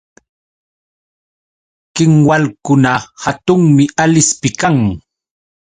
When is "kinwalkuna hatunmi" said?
1.95-3.83